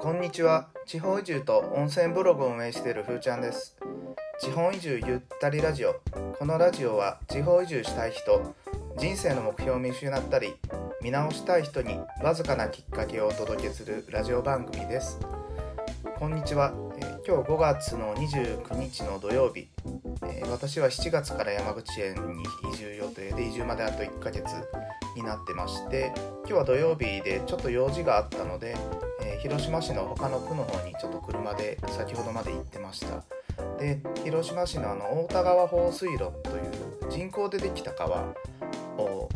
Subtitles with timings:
[0.00, 0.68] こんにちは。
[0.86, 3.76] 地方移住と温泉ブログを運営しているふーちゃんです。
[4.40, 6.00] 地方移住ゆったりラジオ。
[6.38, 8.54] このラジオは地方移住したい人
[8.96, 10.54] 人生の目標を見失ったり
[11.02, 15.18] 見直したい人にわずかなきっかけをお届けするラジオ番組です。
[16.18, 16.72] こんにちは、
[17.26, 19.68] 今日5月の29日の土曜日、
[20.22, 22.42] え私は7月から山口県に
[22.74, 24.44] 移住予定で移住まであと1ヶ月。
[25.16, 26.12] になってまして
[26.46, 28.76] 今日は土曜日でちょっと用事があったので、
[29.22, 33.24] えー広島市の他の区の方にちょっと車で先ほどまで行ってました。
[33.78, 38.34] で広島市のあの太田川放水路という人工でできた川
[38.98, 39.28] を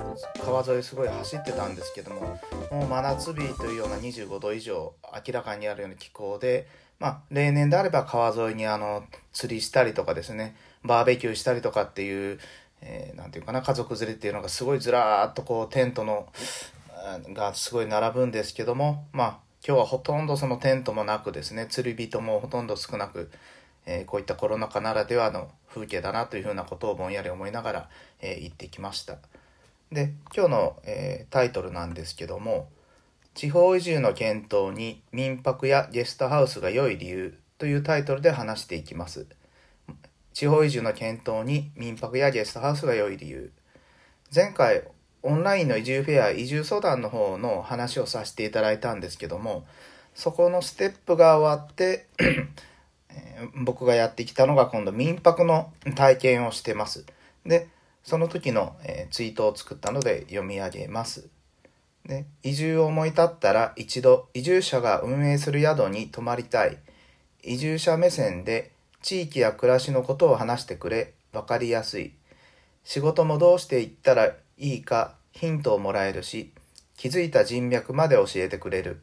[0.45, 2.38] 川沿いすごい走ってたんですけども
[2.70, 4.92] もう真夏日というような25度以上
[5.27, 6.66] 明らかにあるような気候で
[7.00, 12.38] まあ例年であれば川沿いにあの釣りしたりとかですねバーベキューしたりとかっていう、
[12.84, 16.29] えーなんていうかな家族連れっていうのがすごいずらーっとこうテントの
[17.33, 23.31] がすごい並ぶんですけどもまあ今日はほとんどそのテントもなくですね釣り人もほとんど少なく、
[23.86, 29.17] えーこういったコロナ禍ならではの風景だなというふうなことをぼんやり思いながら、えー行ってきました。
[29.91, 32.69] で今日の、えータイトルなんですけども
[33.34, 39.27] 地方移住の検討に民泊やゲストハウスが良い理由というタイトルで話していきます。
[40.34, 43.52] 地方移住の検討に民泊やゲストハウスが良い理由。
[44.34, 44.82] 前回
[45.22, 49.64] オンラインの移住フェア移住相談の方の話をさせていただいたんですけども
[50.14, 52.08] そこのステップが終わって
[53.64, 57.06] 僕がやってきたのが今度民泊の体験をしてます。
[57.46, 57.68] で
[58.02, 61.28] その時の、えーツイートを作ったので読み上げます。
[62.05, 66.77] で移住を思い立ったら一度移住者が運営する宿に泊まりたい。
[67.44, 68.73] 移住者目線で
[69.05, 71.12] 地域や暮らしのことを話してくれ。
[71.30, 72.14] 分かりやすい。
[72.84, 76.52] 仕事もどうしていったらいいかヒントをもらえるし
[76.96, 79.02] 気づいた人脈まで教えてくれる。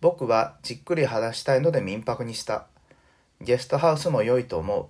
[0.00, 2.68] 僕はじっくり話したいので民泊にした。
[3.38, 4.88] ゲストハウスも良いと思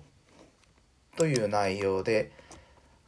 [1.15, 1.17] う。
[1.17, 2.31] という内容で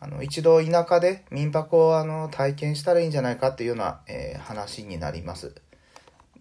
[0.01, 5.55] あの一度田舎で民泊をあの体験したらいいんじゃないかっていうような、えー話になります。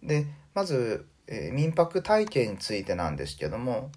[0.03, 3.93] でまず、えー民泊体験についてなんですけども、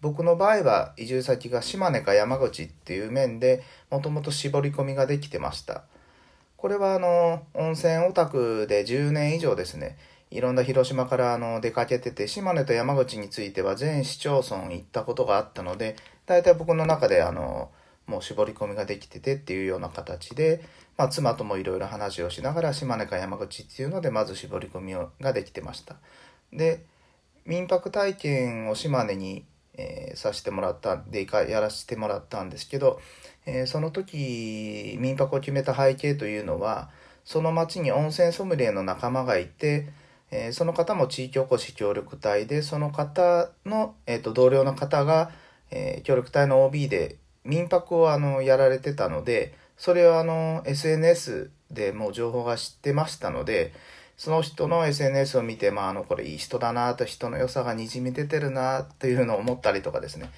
[0.00, 5.84] 僕の場合は移住先が島根か山口っていう面でもともと絞り込みができてました。
[6.56, 9.96] これはあの温泉オタクで10年以上ですね
[10.30, 15.96] いろんな広島からあの出かけてて島根と山口については全市町村行ったことがあったので
[16.26, 17.70] 大体僕の中であの
[18.06, 20.62] もう絞り込みができててっていうような形で、
[20.98, 25.96] まあ、妻ともいろいろ話をしながら島根か山口っていうのでまず絞り込みができてました。
[26.52, 26.84] で
[27.46, 29.46] 民泊体験を島根に、
[29.80, 33.00] えーさせてもらったんでかやらせてもらったんですけど、
[33.46, 36.90] えーその時民泊を決めた背景というのは
[37.24, 39.88] その町に温泉ソムリエの仲間がいて、
[40.30, 45.30] えーその方も地域おこし協力隊でその方の、えーと同僚の方が、
[45.70, 53.72] えー協力隊の OB で民泊をあのやられてたのでそれをあの SNS でもう情報が知ってましたので
[54.20, 60.30] その人の SNS を見て、まあ、あのこれいい人だなと人の良さがにじみ出てるなというのを思ったりとかですね。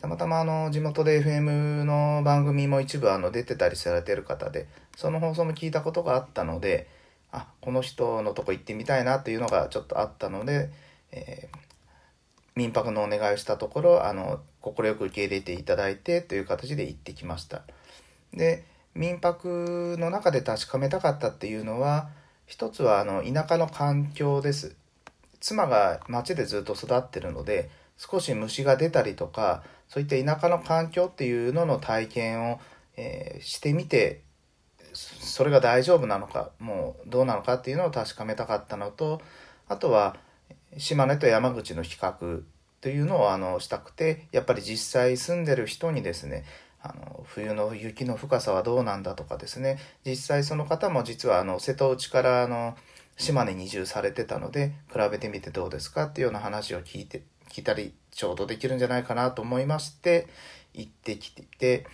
[0.00, 4.66] たまたまあの地元で FM の番組も一部あの出てたりされてる方で
[4.96, 6.88] その放送も聞いたことがあったので
[7.30, 10.70] あこの人のとこ行ってみたいなっていうのがちょっとあったので、
[11.12, 11.58] えー
[12.56, 17.62] 民泊のお願いをしたところあの快く受け入れていただいてという形で行ってきました。
[18.34, 18.64] で
[18.94, 22.08] 民泊の中で確かめたかったっていうのは
[22.48, 24.74] 一つはあの田舎の環境です。
[25.38, 32.60] 妻が町でずっと育ってるので少し虫が出たりとかそういった田舎の環境っていうのの体験を、
[32.96, 34.22] えーしてみて
[34.94, 39.20] それが大丈夫なのかもうどうなのかっていうのを確かめたかったのと
[39.68, 40.16] あとは
[40.76, 42.42] 島根と山口の比較
[42.80, 46.44] というのをあのしたくてやっぱり実際住んでる人にですね
[46.80, 49.78] あの冬の雪の深さはどうなんだとかですね。
[50.04, 52.76] 実際その方も実はあの瀬戸内からあの
[53.16, 60.28] 島根に移住されてたので比べてみてどうですかっていうような話を聞いて聞いたりちょうどできるんじゃないかなと思いまして
[60.74, 61.86] 行ってきて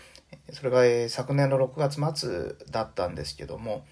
[0.53, 3.85] それが、えー昨年の6月末だったんですけども、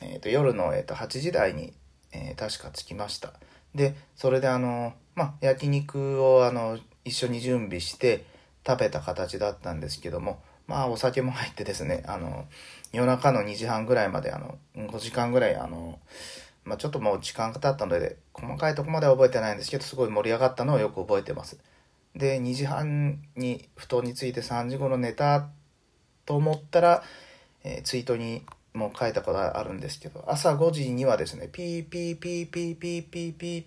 [0.00, 1.74] えーと夜の、えーと8時台に、
[2.12, 3.34] えー確か着きました。
[3.74, 8.24] でそれであの、まあ、焼肉をあの一緒に準備して
[8.66, 12.46] 食べた形だったんですけどもまあお酒も入ってですねあの
[12.92, 15.98] 夜中の2時半ぐらいまであの5時間ぐらいあの、
[16.64, 21.58] まあ、ちょっともう時間が経ったので細かいとこまでは覚えてないんですけどすごい盛り上がったのをよく覚えてます。
[22.14, 25.48] で2時半に布団について3時頃寝た
[26.26, 27.02] と思ったら、
[27.62, 33.64] えーツイートにも書いたことあるんですけど朝5時にはですねピーピーピーピーピーピーピー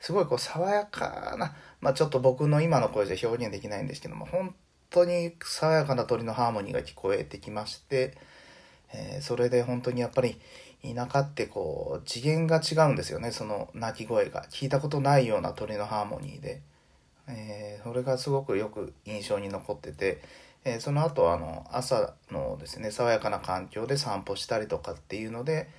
[0.00, 4.54] すごいこう爽やかな、まあ、ちょっと僕の今の声じゃ表現できないんですけども本
[4.88, 8.16] 当に爽やかな鳥のハーモニーが聞こえてきまして、
[8.92, 10.40] えー、それで本当にやっぱり
[10.82, 16.62] 田舎ってこう次元が違うんですよねその鳴き声が聞いたことないような鳥のハーモニーで、
[17.28, 20.20] えー、それがすごくよく印象に残ってて。
[20.62, 25.70] えー、その後あの朝のですね爽やかな環境で散歩したりとかっていうので、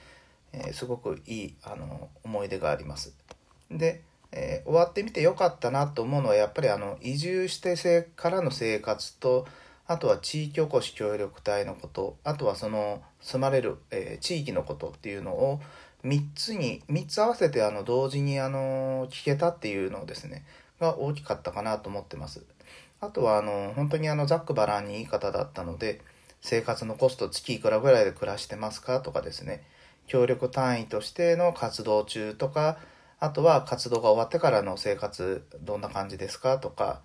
[0.53, 3.13] えー、すごくいいあの思い出があります。
[3.69, 7.75] で、えー、終わってみてよかったなと思うのはやっぱりあの移住して
[8.15, 9.45] からの生活と
[9.87, 15.59] あとは地域おこし協力隊のことあとはその住まれる、え地域のことっていうのを
[16.05, 20.45] 3つに3つ合わせてあの同時にあの聞けたっていうのをですね
[20.79, 22.43] が大きかったかなと思ってます。
[23.01, 26.01] あとはあの本当にあのざっくばらんにいい方だったので
[26.41, 29.63] 生活のコスト月いくらぐらいで暮らしてますかとかですね
[30.07, 32.77] 協力単位としての活動中とか
[33.21, 37.01] あとは活動が終わってからの生活どんな感じですかとか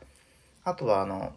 [0.65, 1.35] あとはあの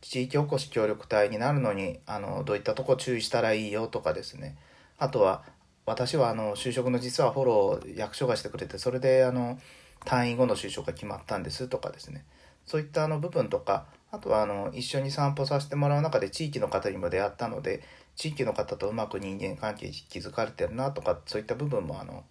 [0.00, 4.56] 地域おこし協力隊になるのにあのどういったとこ注意したらいいよとかですね。
[4.98, 5.44] あとは
[5.84, 9.58] 私はあの就職の実はフォロー役所がしてくれてそれであの
[10.06, 12.24] 退院後の就職が決まったんですとかですね。
[12.64, 17.82] そういったあの部分とかあとはあの一緒に散歩させてもらう中で地域の方にも出会ったので
[18.16, 22.24] 地域の方とうまく人間関係築かれてるなとかそういった部分もあの、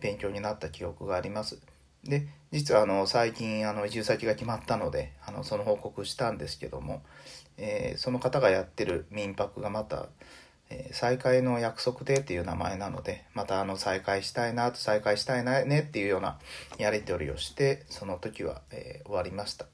[0.00, 1.58] 勉強になった記憶があります。
[2.04, 7.02] で実はあの最近あの移住先が決まったのであのその報告したんですけども、
[7.56, 10.06] えー、その方がやってる民泊がまた、
[10.70, 16.38] えー、再開の約束でっていう名前なのでまたあの再開したいなと再開したいなねっていうような
[16.78, 19.66] やり取りをしてその時は、えー、終わりました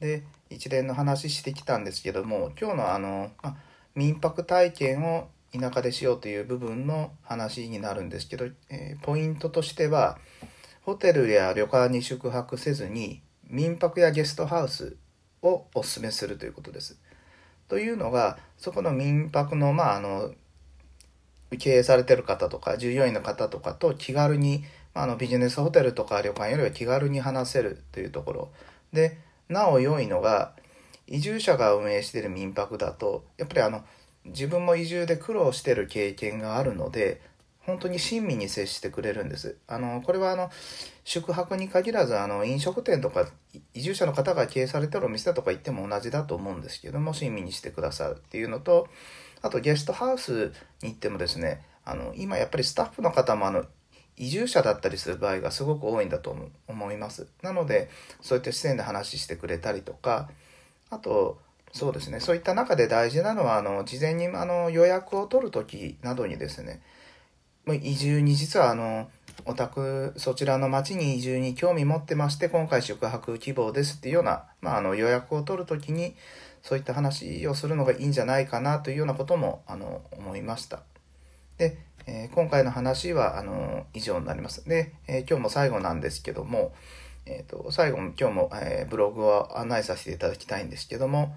[0.00, 3.56] で一連の話してきたんですけども今日のあの、ま
[3.94, 10.18] 民泊体験を田舎でしようという部分の話になるんですけど、えー、ポイントとしては
[10.82, 14.96] ホテルや旅館に宿泊せずに民泊やゲストハウス
[15.42, 16.98] をおすすめするということです。
[17.68, 20.32] というのがそこの民泊の,、まあ、あの
[21.58, 24.64] 経営されてる方とか従業員の方とかと気軽に、
[24.94, 28.48] まあ、あのビジネスホテルとか旅館よりは気軽に話せるというところ
[28.92, 30.52] でなお良いのが
[31.06, 33.84] 移住者が運営している民泊だとやっぱりあの
[34.26, 37.20] 自分も移住で苦労してる経験があるので
[37.60, 39.56] 本当に親身に接してくれるんです。
[39.66, 40.50] あのこれはあの
[41.04, 43.28] 宿泊に限らずあの飲食店とか
[43.74, 48.86] 移住者の方が経営されてるお店とか行っても同じだと思うんですけども親身にしてくださるっていうのと
[49.42, 50.52] あとゲストハウス
[50.82, 53.64] に行ってもですねあの今やっぱりスタッフの方もあの
[54.16, 56.34] 移住者だったりする場合がすごく多いんだと
[56.68, 57.26] 思います。
[57.42, 57.90] なので
[58.22, 60.30] そういった視点で話してくれたりとか
[60.88, 61.38] あと
[61.76, 66.80] そうですねそういった中で大事なのはあの事前にあの予約を取る時などにですね
[67.82, 69.08] 移住に実はあの
[69.44, 76.14] お宅そちらの町に移住に興味持ってまして今回宿泊希望ですっていうような、まあ、あの予約を取る時に
[76.62, 80.80] そういった話をするのがいいんじゃないかなというようなこともあの思いました。
[81.58, 81.78] で
[82.08, 84.68] えー、今回の話はあの以上になります。
[84.68, 86.72] で、えー、今日も最後なんですけども、
[87.26, 91.34] えーと、最後も今日も、え、ブログを案内させていただきたいんですけども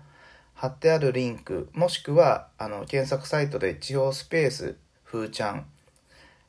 [0.59, 5.65] 貼ってあるリンクもしくはあの検索サイトで地方スペースふーちゃん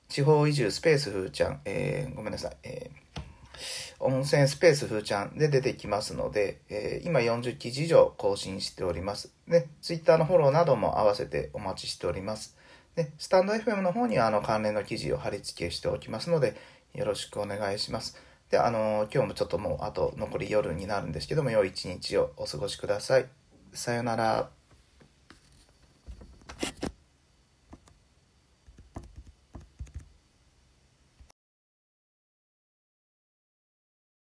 [0.09, 9.33] 地方移住スペースふーちゃん、えー、ごめんなさい、えー、温泉スペースふーちゃんで出てきますので、えー、今40記事以上更新しております。
[9.47, 12.57] で、Twitter のフォローなども合わせてお待ちしております。
[12.97, 16.57] で、スタンド FM の方にはあの関連の記事を貼り付けしておきますので、
[16.95, 18.19] よろしくお願いします。
[18.50, 23.39] で、あの、今日もちょっともうあと残り夜になるんですけども、良い一日をお過ごしください。
[23.73, 24.60] さよなら。